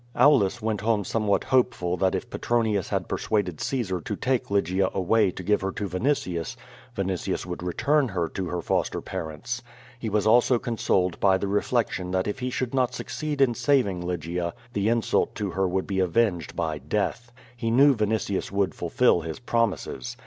Aulus 0.15 0.63
went 0.63 0.81
home 0.81 1.03
somewhat 1.03 1.43
hopeful 1.43 1.95
that 1.97 2.15
if 2.15 2.27
Petronius 2.27 2.89
hail 2.89 3.01
persuaded 3.01 3.61
Caesar 3.61 4.01
to 4.01 4.15
take 4.15 4.49
Lygia 4.49 4.89
away 4.95 5.29
to 5.29 5.43
give 5.43 5.61
her 5.61 5.71
to 5.73 5.87
Vinitius, 5.87 6.55
Vinitius 6.95 7.45
would 7.45 7.61
return 7.61 8.07
her 8.07 8.27
to 8.29 8.47
her 8.47 8.63
foster 8.63 8.99
parents. 8.99 9.61
He 9.99 10.09
was 10.09 10.25
also 10.25 10.57
consoled 10.57 11.19
by 11.19 11.37
the 11.37 11.47
reflection 11.47 12.09
that 12.09 12.27
if 12.27 12.39
he 12.39 12.49
should 12.49 12.73
not 12.73 12.95
succeed 12.95 13.41
in 13.41 13.53
saving 13.53 14.01
Lygia 14.01 14.55
the 14.73 14.89
insult 14.89 15.35
to 15.35 15.51
hor 15.51 15.67
wouhl 15.69 15.85
be 15.85 15.99
avenged 15.99 16.55
by 16.55 16.79
death. 16.79 17.31
He 17.55 17.69
knew 17.69 17.93
Vinitius 17.93 18.51
would 18.51 18.73
fulfill 18.73 19.21
his 19.21 19.37
promises. 19.37 20.17